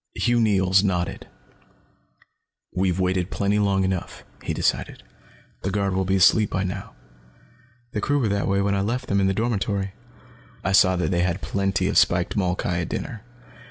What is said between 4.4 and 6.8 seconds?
he decided. "The guard will be asleep by